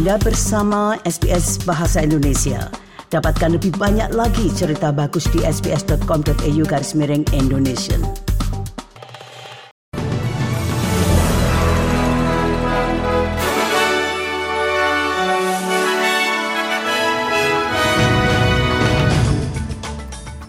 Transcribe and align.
Anda 0.00 0.16
bersama 0.16 0.96
SBS 1.04 1.60
Bahasa 1.68 2.00
Indonesia. 2.00 2.72
Dapatkan 3.12 3.60
lebih 3.60 3.76
banyak 3.76 4.16
lagi 4.16 4.48
cerita 4.48 4.96
bagus 4.96 5.28
di 5.28 5.44
sbs.com.au 5.44 6.64
garis 6.64 6.96
miring 6.96 7.28
Indonesia. 7.36 8.00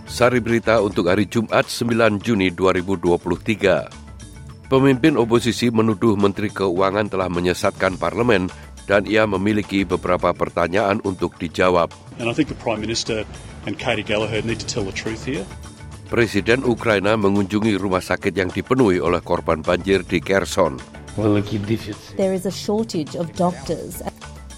Sari 0.08 0.40
berita 0.40 0.80
untuk 0.80 1.12
hari 1.12 1.28
Jumat 1.28 1.68
9 1.68 2.24
Juni 2.24 2.56
2023. 2.56 4.00
Pemimpin 4.72 5.20
oposisi 5.20 5.68
menuduh 5.68 6.16
Menteri 6.16 6.48
Keuangan 6.48 7.12
telah 7.12 7.28
menyesatkan 7.28 8.00
parlemen 8.00 8.48
dan 8.90 9.06
ia 9.10 9.28
memiliki 9.30 9.86
beberapa 9.86 10.32
pertanyaan 10.32 11.02
untuk 11.06 11.38
dijawab. 11.38 11.94
And 12.22 12.30
I 12.30 12.34
think 12.34 12.50
the 12.50 12.60
Prime 12.60 12.82
Minister 12.82 13.26
and 13.66 13.78
Katie 13.78 14.06
Gallagher 14.06 14.42
need 14.46 14.62
to 14.62 14.68
tell 14.70 14.86
the 14.86 14.96
truth 14.96 15.26
here. 15.26 15.46
Presiden 16.12 16.68
Ukraina 16.68 17.16
mengunjungi 17.16 17.80
rumah 17.80 18.04
sakit 18.04 18.36
yang 18.36 18.52
dipenuhi 18.52 19.00
oleh 19.00 19.24
korban 19.24 19.64
banjir 19.64 20.04
di 20.04 20.20
Kherson. 20.20 20.76
There 22.16 22.36
is 22.36 22.44
a 22.48 22.52
shortage 22.52 23.16
of 23.20 23.32
doctors. 23.36 24.00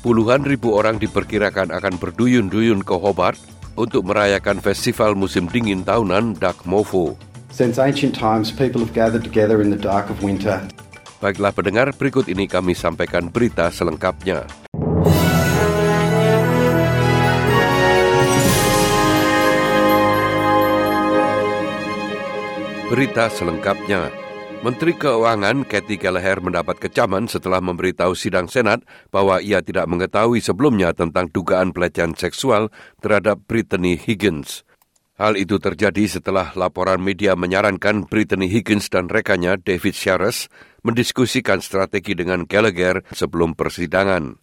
Puluhan 0.06 0.46
ribu 0.46 0.74
orang 0.74 1.02
diperkirakan 1.02 1.74
akan 1.74 1.98
berduyun-duyun 1.98 2.86
ke 2.86 2.94
Hobart 2.98 3.38
untuk 3.74 4.06
merayakan 4.06 4.62
festival 4.62 5.18
musim 5.18 5.50
dingin 5.50 5.82
tahunan 5.82 6.38
Dak 6.38 6.62
Mofo. 6.66 7.18
Since 7.54 7.78
ancient 7.78 8.18
times, 8.18 8.50
people 8.50 8.82
have 8.82 8.98
gathered 8.98 9.22
together 9.22 9.62
in 9.62 9.70
the 9.70 9.78
dark 9.78 10.10
of 10.10 10.26
winter. 10.26 10.62
Baiklah 11.24 11.56
pendengar, 11.56 11.96
berikut 11.96 12.28
ini 12.28 12.52
kami 12.52 12.76
sampaikan 12.76 13.32
berita 13.32 13.72
selengkapnya. 13.72 14.44
Berita 22.92 23.32
selengkapnya. 23.32 24.12
Menteri 24.68 25.00
Keuangan 25.00 25.64
Kathy 25.64 25.96
Gallagher 25.96 26.44
mendapat 26.44 26.84
kecaman 26.84 27.32
setelah 27.32 27.64
memberitahu 27.64 28.20
sidang 28.20 28.52
Senat 28.52 28.84
bahwa 29.08 29.40
ia 29.40 29.64
tidak 29.64 29.88
mengetahui 29.88 30.44
sebelumnya 30.44 30.92
tentang 30.92 31.32
dugaan 31.32 31.72
pelecehan 31.72 32.20
seksual 32.20 32.68
terhadap 33.00 33.40
Brittany 33.48 33.96
Higgins. 33.96 34.68
Hal 35.16 35.40
itu 35.40 35.56
terjadi 35.56 36.04
setelah 36.20 36.52
laporan 36.60 37.00
media 37.00 37.38
menyarankan 37.40 38.12
Brittany 38.12 38.52
Higgins 38.52 38.92
dan 38.92 39.08
rekannya 39.08 39.56
David 39.62 39.96
Shares 39.96 40.52
mendiskusikan 40.84 41.64
strategi 41.64 42.14
dengan 42.14 42.46
Gallagher 42.46 43.02
sebelum 43.12 43.56
persidangan. 43.56 44.38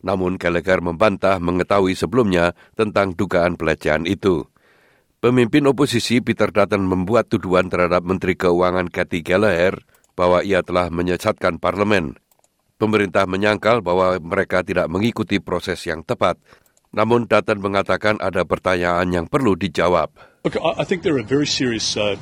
Namun 0.00 0.40
Gallagher 0.40 0.80
membantah 0.80 1.36
mengetahui 1.36 1.92
sebelumnya 1.92 2.56
tentang 2.72 3.12
dugaan 3.12 3.60
pelecehan 3.60 4.08
itu. 4.08 4.48
Pemimpin 5.20 5.68
oposisi 5.68 6.24
Peter 6.24 6.48
Dutton 6.48 6.88
membuat 6.88 7.28
tuduhan 7.28 7.68
terhadap 7.68 8.00
Menteri 8.00 8.40
Keuangan 8.40 8.88
Kathy 8.88 9.20
Gallagher 9.20 9.84
bahwa 10.16 10.40
ia 10.40 10.64
telah 10.64 10.88
menyesatkan 10.88 11.60
parlemen. 11.60 12.16
Pemerintah 12.80 13.28
menyangkal 13.28 13.84
bahwa 13.84 14.16
mereka 14.16 14.64
tidak 14.64 14.88
mengikuti 14.88 15.36
proses 15.36 15.84
yang 15.84 16.00
tepat 16.00 16.40
Namun 16.90 17.30
Dutton 17.30 17.62
mengatakan 17.62 18.18
ada 18.18 18.42
pertanyaan 18.42 19.06
yang 19.14 19.26
perlu 19.30 19.54
dijawab. 19.54 20.10
Look, 20.42 20.58
I 20.58 20.82
think 20.82 21.06
there 21.06 21.14
are 21.14 21.26
very 21.26 21.46
serious, 21.46 21.94
uh, 21.94 22.18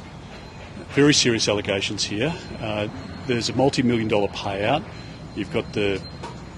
very 0.93 1.17
serious 1.17 1.49
allegations 1.49 2.05
here. 2.05 2.37
Uh, 2.61 2.93
there's 3.29 3.49
a 3.49 3.55
multi-million 3.55 4.09
dollar 4.09 4.29
payout. 4.33 4.83
You've 5.37 5.53
got 5.53 5.71
the 5.77 6.01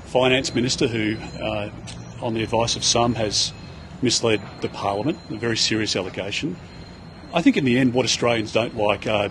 finance 0.06 0.54
minister 0.54 0.86
who, 0.86 1.18
uh, 1.42 1.68
on 2.22 2.32
the 2.32 2.42
advice 2.42 2.78
of 2.78 2.86
some, 2.86 3.18
has 3.18 3.52
misled 4.00 4.40
the 4.62 4.70
parliament. 4.70 5.18
A 5.28 5.36
very 5.36 5.58
serious 5.58 5.98
allegation. 5.98 6.56
I 7.34 7.42
think 7.42 7.58
in 7.58 7.66
the 7.66 7.76
end, 7.76 7.92
what 7.92 8.06
Australians 8.06 8.54
don't 8.54 8.74
like 8.78 9.06
are, 9.06 9.30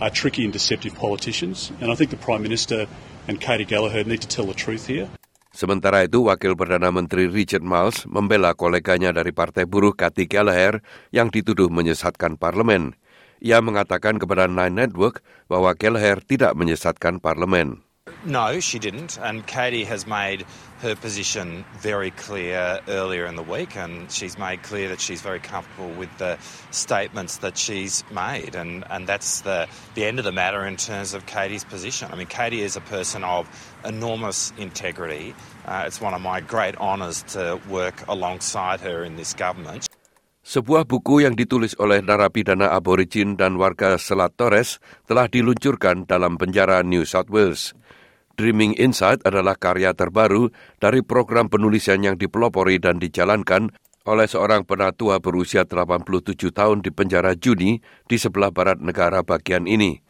are 0.00 0.12
tricky 0.12 0.44
and 0.44 0.52
deceptive 0.52 0.94
politicians, 0.94 1.72
and 1.80 1.90
I 1.90 1.96
think 1.96 2.08
the 2.12 2.20
prime 2.20 2.40
minister 2.40 2.86
and 3.26 3.40
Katie 3.40 3.64
Gallagher 3.64 4.04
need 4.04 4.20
to 4.22 4.28
tell 4.28 4.46
the 4.46 4.54
truth 4.54 4.86
here. 4.86 5.08
Sementara 5.54 6.02
itu, 6.02 6.26
Wakil 6.26 6.58
Perdana 6.58 6.90
Menteri 6.90 7.30
Richard 7.30 7.62
Miles 7.62 8.10
membela 8.10 8.58
koleganya 8.58 9.14
dari 9.14 9.30
Partai 9.30 9.70
Buruh 9.70 9.94
Kathy 9.94 10.26
Gallagher 10.26 10.82
yang 11.14 11.30
dituduh 11.30 11.70
menyesatkan 11.70 12.34
parlemen. 12.34 12.98
Ia 13.42 13.58
mengatakan 13.58 14.22
kepada 14.22 14.46
Nine 14.46 14.86
Network 14.86 15.24
bahwa 15.48 15.74
Gallagher 15.74 16.22
tidak 16.22 16.54
menyesatkan 16.54 17.18
parlemen. 17.18 17.82
No, 18.26 18.60
she 18.60 18.78
didn't. 18.78 19.18
And 19.20 19.46
Katie 19.46 19.84
has 19.84 20.06
made 20.06 20.44
her 20.80 20.94
position 20.94 21.64
very 21.76 22.10
clear 22.10 22.80
earlier 22.88 23.24
in 23.24 23.36
the 23.36 23.42
week, 23.42 23.76
and 23.76 24.10
she's 24.10 24.38
made 24.38 24.62
clear 24.62 24.88
that 24.88 25.00
she's 25.00 25.20
very 25.20 25.40
comfortable 25.40 25.90
with 25.92 26.08
the 26.18 26.38
statements 26.70 27.38
that 27.38 27.56
she's 27.56 28.04
made. 28.10 28.54
And, 28.54 28.84
and 28.90 29.06
that's 29.06 29.40
the, 29.42 29.68
the 29.94 30.04
end 30.04 30.18
of 30.18 30.24
the 30.24 30.32
matter 30.32 30.64
in 30.64 30.76
terms 30.76 31.12
of 31.12 31.26
Katie's 31.26 31.64
position. 31.64 32.10
I 32.12 32.16
mean, 32.16 32.26
Katie 32.26 32.62
is 32.62 32.76
a 32.76 32.82
person 32.82 33.24
of 33.24 33.48
enormous 33.84 34.52
integrity. 34.56 35.34
Uh, 35.64 35.84
it's 35.86 36.00
one 36.00 36.14
of 36.14 36.20
my 36.20 36.40
great 36.40 36.76
honours 36.76 37.22
to 37.34 37.60
work 37.68 38.06
alongside 38.08 38.80
her 38.80 39.04
in 39.04 39.16
this 39.16 39.32
government. 39.32 39.88
Sebuah 40.44 40.84
buku 40.84 41.24
yang 41.24 41.32
ditulis 41.40 41.72
oleh 41.80 42.04
narapidana 42.04 42.68
aborigin 42.76 43.32
dan 43.32 43.56
warga 43.56 43.96
Selat 43.96 44.36
Torres 44.36 44.76
telah 45.08 45.24
diluncurkan 45.24 46.04
dalam 46.04 46.36
penjara 46.36 46.84
New 46.84 47.08
South 47.08 47.32
Wales. 47.32 47.72
Dreaming 48.36 48.76
Insight 48.76 49.24
adalah 49.24 49.56
karya 49.56 49.96
terbaru 49.96 50.52
dari 50.76 51.00
program 51.00 51.48
penulisan 51.48 52.04
yang 52.04 52.20
dipelopori 52.20 52.76
dan 52.76 53.00
dijalankan 53.00 53.72
oleh 54.04 54.28
seorang 54.28 54.68
penatua 54.68 55.16
berusia 55.16 55.64
87 55.64 56.36
tahun 56.52 56.84
di 56.84 56.92
penjara 56.92 57.32
Juni 57.32 57.80
di 58.04 58.16
sebelah 58.20 58.52
barat 58.52 58.84
negara 58.84 59.24
bagian 59.24 59.64
ini. 59.64 60.04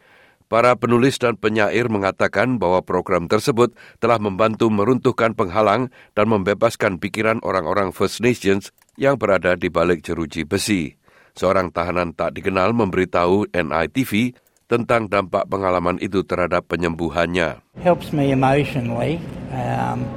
Para 0.51 0.75
penulis 0.75 1.15
dan 1.15 1.39
penyair 1.39 1.87
mengatakan 1.87 2.59
bahwa 2.59 2.83
program 2.83 3.31
tersebut 3.31 3.71
telah 4.03 4.19
membantu 4.19 4.67
meruntuhkan 4.67 5.31
penghalang 5.31 5.95
dan 6.11 6.27
membebaskan 6.27 6.99
pikiran 6.99 7.39
orang-orang 7.39 7.95
First 7.95 8.19
Nations 8.19 8.75
yang 8.95 9.19
berada 9.19 9.55
di 9.55 9.67
balik 9.71 10.03
jeruji 10.03 10.47
besi. 10.47 10.95
Seorang 11.35 11.71
tahanan 11.71 12.15
tak 12.15 12.35
dikenal 12.39 12.71
memberitahu 12.71 13.51
NITV 13.51 14.35
tentang 14.65 15.11
dampak 15.11 15.45
pengalaman 15.45 15.99
itu 16.01 16.23
terhadap 16.25 16.65
penyembuhannya. 16.71 17.61
helps 17.83 18.09
me 18.15 18.31
emotionally 18.31 19.21
um, 19.51 20.07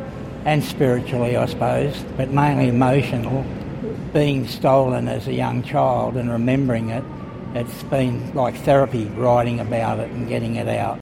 and 0.46 0.64
spiritually, 0.64 1.36
I 1.36 1.44
suppose, 1.46 1.92
but 2.16 2.30
mainly 2.30 2.68
emotional. 2.70 3.44
Being 4.14 4.48
stolen 4.48 5.04
as 5.04 5.28
a 5.28 5.36
young 5.36 5.60
child 5.60 6.16
and 6.16 6.32
remembering 6.32 6.88
it, 6.88 7.04
it's 7.52 7.82
been 7.92 8.32
like 8.32 8.56
therapy 8.64 9.04
writing 9.18 9.60
about 9.60 10.00
it 10.00 10.08
and 10.10 10.24
getting 10.28 10.56
it 10.56 10.68
out. 10.68 10.98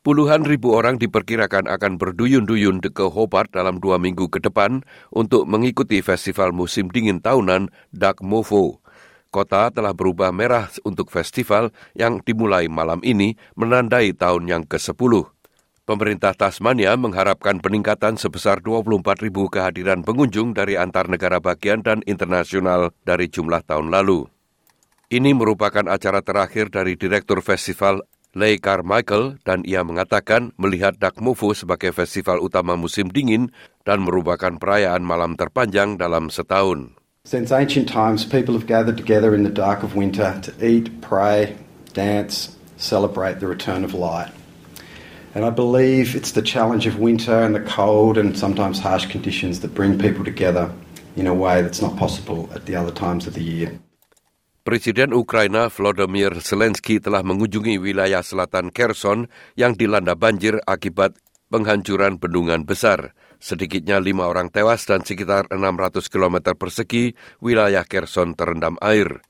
Puluhan 0.00 0.48
ribu 0.48 0.72
orang 0.72 0.96
diperkirakan 0.96 1.68
akan 1.68 2.00
berduyun-duyun 2.00 2.80
ke 2.80 3.04
Hobart 3.04 3.52
dalam 3.52 3.84
dua 3.84 4.00
minggu 4.00 4.32
ke 4.32 4.40
depan 4.40 4.80
untuk 5.12 5.44
mengikuti 5.44 6.00
festival 6.00 6.56
musim 6.56 6.88
dingin 6.88 7.20
tahunan 7.20 7.68
Dak 7.92 8.24
Mofo. 8.24 8.80
Kota 9.28 9.68
telah 9.68 9.92
berubah 9.92 10.32
merah 10.32 10.72
untuk 10.88 11.12
festival 11.12 11.68
yang 11.92 12.24
dimulai 12.24 12.64
malam 12.72 13.04
ini 13.04 13.36
menandai 13.60 14.16
tahun 14.16 14.48
yang 14.48 14.64
ke-10. 14.64 15.28
Pemerintah 15.84 16.32
Tasmania 16.32 16.96
mengharapkan 16.96 17.60
peningkatan 17.60 18.16
sebesar 18.16 18.64
24 18.64 19.04
ribu 19.20 19.52
kehadiran 19.52 20.00
pengunjung 20.00 20.56
dari 20.56 20.80
antar 20.80 21.12
negara 21.12 21.44
bagian 21.44 21.84
dan 21.84 22.00
internasional 22.08 22.96
dari 23.04 23.28
jumlah 23.28 23.60
tahun 23.68 23.92
lalu. 23.92 24.24
Ini 25.12 25.36
merupakan 25.36 25.84
acara 25.92 26.24
terakhir 26.24 26.72
dari 26.72 26.96
Direktur 26.96 27.44
Festival 27.44 28.00
Leigh 28.30 28.62
Carmichael 28.62 29.42
dan 29.42 29.66
ia 29.66 29.82
mengatakan 29.82 30.54
melihat 30.54 30.94
Dakmufu 30.94 31.50
sebagai 31.50 31.90
festival 31.90 32.38
utama 32.38 32.78
musim 32.78 33.10
dingin 33.10 33.50
dan 33.82 34.06
merupakan 34.06 34.54
perayaan 34.54 35.02
malam 35.02 35.34
terpanjang 35.34 35.98
dalam 35.98 36.30
setahun. 36.30 36.94
Since 37.26 37.50
ancient 37.50 37.90
times, 37.90 38.24
people 38.24 38.54
have 38.54 38.70
gathered 38.70 38.96
together 38.96 39.34
in 39.34 39.42
the 39.42 39.52
dark 39.52 39.82
of 39.82 39.98
winter 39.98 40.38
to 40.46 40.50
eat, 40.62 41.02
pray, 41.02 41.58
dance, 41.92 42.56
celebrate 42.78 43.42
the 43.42 43.50
return 43.50 43.84
of 43.84 43.92
light. 43.92 44.32
And 45.34 45.44
I 45.44 45.50
believe 45.50 46.16
it's 46.16 46.32
the 46.32 46.42
challenge 46.42 46.86
of 46.86 46.98
winter 46.98 47.34
and 47.34 47.54
the 47.54 47.60
cold 47.60 48.18
and 48.18 48.38
sometimes 48.38 48.80
harsh 48.80 49.06
conditions 49.06 49.60
that 49.60 49.74
bring 49.74 49.98
people 49.98 50.24
together 50.24 50.72
in 51.14 51.26
a 51.26 51.34
way 51.34 51.62
that's 51.62 51.82
not 51.82 51.98
possible 51.98 52.48
at 52.54 52.66
the 52.66 52.74
other 52.74 52.90
times 52.90 53.26
of 53.26 53.34
the 53.34 53.42
year. 53.42 53.78
Presiden 54.60 55.16
Ukraina 55.16 55.72
Volodymyr 55.72 56.36
Zelensky 56.44 57.00
telah 57.00 57.24
mengunjungi 57.24 57.80
wilayah 57.80 58.20
selatan 58.20 58.68
Kherson 58.68 59.32
yang 59.56 59.72
dilanda 59.72 60.12
banjir 60.12 60.60
akibat 60.68 61.16
penghancuran 61.48 62.20
bendungan 62.20 62.68
besar. 62.68 63.16
Sedikitnya 63.40 64.04
lima 64.04 64.28
orang 64.28 64.52
tewas 64.52 64.84
dan 64.84 65.00
sekitar 65.00 65.48
600 65.48 66.04
km 66.12 66.52
persegi 66.52 67.16
wilayah 67.40 67.88
Kherson 67.88 68.36
terendam 68.36 68.76
air. 68.84 69.24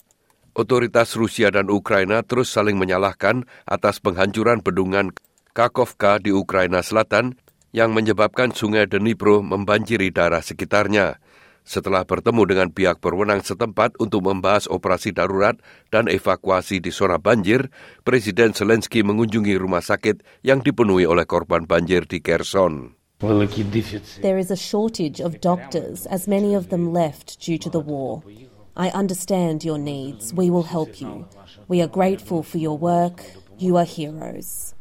Otoritas 0.50 1.14
Rusia 1.14 1.54
dan 1.54 1.70
Ukraina 1.70 2.26
terus 2.26 2.50
saling 2.50 2.74
menyalahkan 2.74 3.46
atas 3.70 4.02
penghancuran 4.02 4.66
bendungan 4.66 5.14
Kakovka 5.54 6.18
di 6.18 6.34
Ukraina 6.34 6.82
Selatan 6.82 7.38
yang 7.70 7.94
menyebabkan 7.94 8.50
sungai 8.50 8.90
Dnipro 8.90 9.46
membanjiri 9.46 10.10
daerah 10.10 10.42
sekitarnya. 10.42 11.22
Setelah 11.62 12.08
bertemu 12.08 12.42
dengan 12.48 12.68
pihak 12.72 12.98
berwenang 12.98 13.44
setempat 13.44 13.94
untuk 14.00 14.26
membahas 14.26 14.66
operasi 14.66 15.14
darurat 15.14 15.60
dan 15.92 16.10
evakuasi 16.10 16.82
di 16.82 16.90
zona 16.90 17.20
banjir, 17.20 17.68
Presiden 18.02 18.56
Zelensky 18.56 19.04
mengunjungi 19.06 19.54
rumah 19.60 19.84
sakit 19.84 20.24
yang 20.42 20.64
dipenuhi 20.64 21.04
oleh 21.06 21.28
korban 21.28 21.68
banjir 21.68 22.08
di 22.08 22.18
Kherson. 22.18 22.96
There 23.20 24.40
is 24.40 24.48
a 24.48 24.56
shortage 24.56 25.20
of 25.20 25.44
doctors, 25.44 26.08
as 26.08 26.24
many 26.24 26.56
of 26.56 26.72
them 26.72 26.88
left 26.88 27.36
due 27.36 27.60
to 27.60 27.68
the 27.68 27.80
war. 27.80 28.24
I 28.80 28.88
understand 28.96 29.60
your 29.60 29.76
needs. 29.76 30.32
We 30.32 30.48
will 30.48 30.64
help 30.64 31.04
you. 31.04 31.28
We 31.68 31.82
are 31.84 31.86
grateful 31.86 32.42
for 32.42 32.56
your 32.56 32.78
work. 32.80 33.20
You 33.60 33.76
are 33.76 33.84
heroes. 33.84 34.72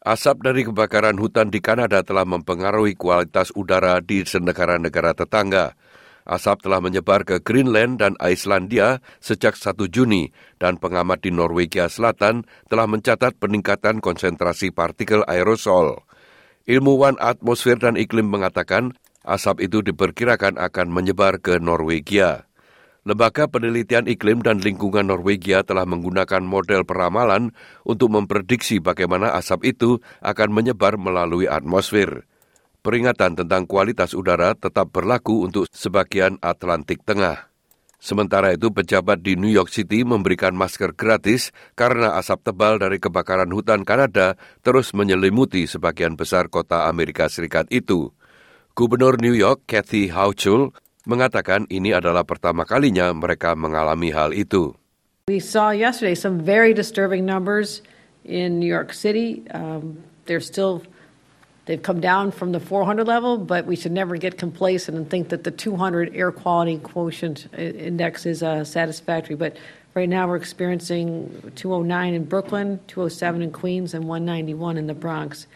Asap 0.00 0.40
dari 0.40 0.64
kebakaran 0.64 1.20
hutan 1.20 1.52
di 1.52 1.60
Kanada 1.60 2.00
telah 2.00 2.24
mempengaruhi 2.24 2.96
kualitas 2.96 3.52
udara 3.52 4.00
di 4.00 4.24
negara-negara 4.24 5.12
tetangga. 5.12 5.76
Asap 6.24 6.64
telah 6.64 6.80
menyebar 6.80 7.20
ke 7.28 7.44
Greenland 7.44 8.00
dan 8.00 8.16
Islandia 8.16 9.04
sejak 9.20 9.60
1 9.60 9.76
Juni 9.92 10.32
dan 10.56 10.80
pengamat 10.80 11.20
di 11.20 11.28
Norwegia 11.28 11.92
Selatan 11.92 12.48
telah 12.72 12.88
mencatat 12.88 13.36
peningkatan 13.36 14.00
konsentrasi 14.00 14.72
partikel 14.72 15.20
aerosol. 15.28 16.00
Ilmuwan 16.64 17.20
atmosfer 17.20 17.76
dan 17.76 18.00
iklim 18.00 18.24
mengatakan 18.24 18.96
asap 19.28 19.68
itu 19.68 19.84
diperkirakan 19.84 20.56
akan 20.56 20.88
menyebar 20.88 21.44
ke 21.44 21.60
Norwegia. 21.60 22.48
Lembaga 23.00 23.48
Penelitian 23.48 24.04
Iklim 24.04 24.44
dan 24.44 24.60
Lingkungan 24.60 25.08
Norwegia 25.08 25.64
telah 25.64 25.88
menggunakan 25.88 26.44
model 26.44 26.84
peramalan 26.84 27.48
untuk 27.88 28.12
memprediksi 28.12 28.76
bagaimana 28.76 29.32
asap 29.40 29.72
itu 29.72 30.04
akan 30.20 30.52
menyebar 30.52 31.00
melalui 31.00 31.48
atmosfer. 31.48 32.28
Peringatan 32.84 33.40
tentang 33.40 33.64
kualitas 33.64 34.12
udara 34.12 34.52
tetap 34.52 34.92
berlaku 34.92 35.48
untuk 35.48 35.64
sebagian 35.72 36.36
Atlantik 36.44 37.00
Tengah. 37.04 37.48
Sementara 38.00 38.56
itu, 38.56 38.72
pejabat 38.72 39.20
di 39.20 39.36
New 39.36 39.52
York 39.52 39.68
City 39.68 40.04
memberikan 40.08 40.56
masker 40.56 40.96
gratis 40.96 41.52
karena 41.76 42.16
asap 42.16 42.48
tebal 42.48 42.80
dari 42.80 42.96
kebakaran 42.96 43.52
hutan 43.52 43.84
Kanada 43.84 44.40
terus 44.64 44.96
menyelimuti 44.96 45.68
sebagian 45.68 46.16
besar 46.16 46.48
kota 46.48 46.88
Amerika 46.88 47.28
Serikat 47.28 47.68
itu. 47.68 48.12
Gubernur 48.72 49.20
New 49.20 49.36
York, 49.36 49.68
Kathy 49.68 50.08
Hochul, 50.08 50.72
mengatakan 51.04 51.64
ini 51.72 51.92
adalah 51.96 52.24
pertama 52.24 52.64
kalinya 52.64 53.12
mereka 53.12 53.56
mengalami 53.56 54.12
hal 54.12 54.32
itu. 54.36 54.74
We 55.28 55.38
saw 55.38 55.70
yesterday 55.70 56.18
some 56.18 56.42
very 56.42 56.74
disturbing 56.74 57.22
numbers 57.22 57.82
in 58.26 58.58
New 58.58 58.68
York 58.68 58.92
City. 58.92 59.46
Um, 59.54 60.02
they're 60.26 60.42
still 60.42 60.82
They've 61.70 61.80
come 61.80 62.00
down 62.00 62.32
from 62.32 62.50
the 62.50 62.58
400 62.58 63.06
level, 63.06 63.38
but 63.38 63.64
we 63.64 63.76
should 63.76 63.92
never 63.92 64.16
get 64.16 64.38
complacent 64.38 64.96
and 64.96 65.08
think 65.08 65.28
that 65.28 65.44
the 65.44 65.52
200 65.52 66.16
air 66.16 66.32
quality 66.32 66.78
quotient 66.78 67.46
index 67.56 68.26
is 68.26 68.42
uh, 68.42 68.64
satisfactory. 68.64 69.36
But 69.36 69.56
right 69.94 70.08
now 70.08 70.26
we're 70.26 70.34
experiencing 70.34 71.52
209 71.54 72.14
in 72.14 72.24
Brooklyn, 72.24 72.80
207 72.88 73.42
in 73.42 73.52
Queens, 73.52 73.94
and 73.94 74.08
191 74.08 74.78
in 74.78 74.88
the 74.88 74.94
Bronx. 74.94 75.46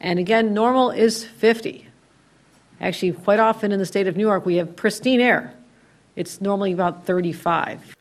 And 0.00 0.18
again, 0.18 0.52
normal 0.52 0.90
is 0.90 1.24
50. 1.24 1.88
Actually, 2.82 3.14
quite 3.14 3.38
often 3.38 3.70
in 3.70 3.78
the 3.78 3.86
state 3.86 4.06
of 4.06 4.18
New 4.18 4.26
York, 4.26 4.42
we 4.46 4.58
have 4.58 4.74
pristine 4.74 5.22
air. 5.22 5.54
It's 6.14 6.38
normally 6.42 6.74
about 6.74 7.06
35. 7.06 7.94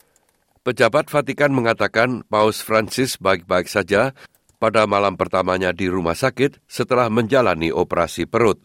Pejabat 0.64 1.12
Vatikan 1.12 1.52
mengatakan 1.52 2.24
Paus 2.32 2.64
Francis 2.64 3.20
baik-baik 3.20 3.68
saja 3.68 4.16
pada 4.64 4.88
malam 4.88 5.20
pertamanya 5.20 5.76
di 5.76 5.92
rumah 5.92 6.16
sakit 6.16 6.64
setelah 6.72 7.12
menjalani 7.12 7.68
operasi 7.68 8.24
perut. 8.24 8.64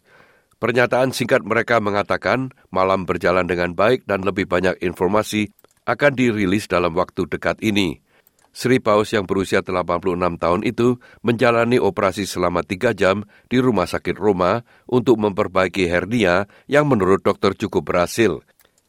Pernyataan 0.62 1.10
singkat 1.10 1.42
mereka 1.42 1.82
mengatakan 1.82 2.54
malam 2.70 3.02
berjalan 3.02 3.50
dengan 3.50 3.74
baik 3.74 4.06
dan 4.06 4.22
lebih 4.22 4.46
banyak 4.46 4.78
informasi 4.78 5.50
akan 5.90 6.12
dirilis 6.14 6.70
dalam 6.70 6.94
waktu 6.94 7.26
dekat 7.26 7.58
ini. 7.66 7.98
Sri 8.52 8.82
Paus 8.82 9.14
yang 9.14 9.28
berusia 9.28 9.62
86 9.62 10.18
tahun 10.40 10.60
itu 10.66 10.98
menjalani 11.22 11.78
operasi 11.78 12.26
selama 12.26 12.64
tiga 12.66 12.96
jam 12.96 13.28
di 13.46 13.62
rumah 13.62 13.86
sakit 13.86 14.18
Roma 14.18 14.66
untuk 14.88 15.20
memperbaiki 15.20 15.86
hernia 15.86 16.50
yang 16.66 16.88
menurut 16.90 17.22
dokter 17.22 17.54
cukup 17.54 17.86
berhasil. 17.88 18.42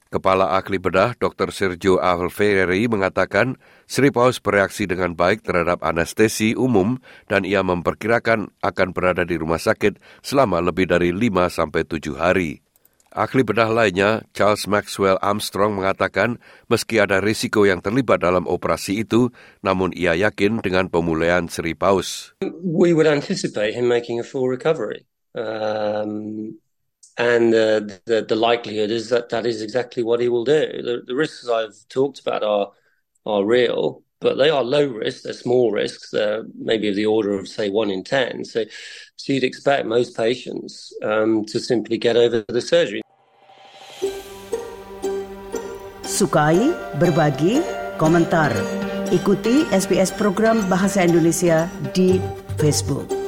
Kepala 0.10 0.58
ahli 0.58 0.82
bedah 0.82 1.14
Dr. 1.22 1.54
Sergio 1.54 2.02
Alferri 2.02 2.90
mengatakan 2.90 3.62
Sri 3.86 4.10
Paus 4.10 4.42
bereaksi 4.42 4.90
dengan 4.90 5.14
baik 5.14 5.46
terhadap 5.46 5.86
anestesi 5.86 6.58
umum 6.58 6.98
dan 7.30 7.46
ia 7.46 7.62
memperkirakan 7.62 8.50
akan 8.58 8.88
berada 8.90 9.22
di 9.22 9.38
rumah 9.38 9.62
sakit 9.62 10.02
selama 10.26 10.66
lebih 10.66 10.90
dari 10.90 11.14
5 11.14 11.54
sampai 11.54 11.86
7 11.86 12.18
hari. 12.18 12.69
Ahli 13.10 13.42
bedah 13.42 13.74
lainnya, 13.74 14.22
Charles 14.38 14.70
Maxwell 14.70 15.18
Armstrong 15.18 15.74
mengatakan 15.74 16.38
meski 16.70 17.02
ada 17.02 17.18
risiko 17.18 17.66
yang 17.66 17.82
terlibat 17.82 18.22
dalam 18.22 18.46
operasi 18.46 19.02
itu, 19.02 19.34
namun 19.66 19.90
ia 19.98 20.14
yakin 20.14 20.62
dengan 20.62 20.94
pemulihan 20.94 21.50
Sri 21.50 21.74
Paus. 21.74 22.38
We 22.62 22.94
would 22.94 23.10
anticipate 23.10 23.74
him 23.74 23.90
making 23.90 24.22
a 24.22 24.26
full 24.26 24.46
recovery. 24.46 25.10
Um, 25.34 26.58
and 27.18 27.50
uh, 27.54 27.82
the 28.06 28.26
the 28.26 28.38
likelihood 28.38 28.94
is 28.94 29.10
that 29.10 29.30
that 29.30 29.50
is 29.50 29.62
exactly 29.62 30.06
what 30.06 30.22
he 30.22 30.30
will 30.30 30.46
do. 30.46 30.70
The, 30.82 31.02
the 31.06 31.18
risks 31.18 31.50
I've 31.50 31.76
talked 31.90 32.22
about 32.22 32.46
are 32.46 32.72
are 33.26 33.44
real, 33.44 34.06
but 34.20 34.38
they 34.38 34.50
are 34.50 34.64
low 34.64 34.86
risk. 34.88 35.24
They're 35.24 35.34
small 35.34 35.72
risks. 35.72 36.12
They're 36.12 36.44
maybe 36.58 36.90
of 36.90 36.96
the 36.96 37.06
order 37.06 37.38
of 37.38 37.48
say 37.48 37.70
one 37.70 37.90
in 37.90 38.04
ten. 38.04 38.44
So, 38.44 38.66
so 39.16 39.34
you'd 39.34 39.44
expect 39.44 39.86
most 39.86 40.16
patients 40.16 40.94
um, 41.04 41.46
to 41.46 41.60
simply 41.60 41.98
get 41.98 42.16
over 42.16 42.44
the 42.48 42.62
surgery. 42.62 43.02
Sukai, 46.04 46.74
berbagi, 47.00 47.64
komentar. 47.98 48.52
Ikuti 49.10 49.66
SBS 49.74 50.14
program 50.14 50.62
Bahasa 50.70 51.02
Indonesia 51.02 51.66
di 51.96 52.22
Facebook. 52.62 53.19